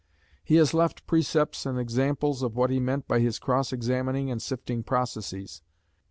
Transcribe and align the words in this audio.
He 0.43 0.55
has 0.55 0.73
left 0.73 1.05
precepts 1.05 1.63
and 1.63 1.77
examples 1.79 2.41
of 2.41 2.55
what 2.55 2.71
he 2.71 2.79
meant 2.79 3.07
by 3.07 3.19
his 3.19 3.37
cross 3.37 3.71
examining 3.71 4.31
and 4.31 4.41
sifting 4.41 4.81
processes. 4.81 5.61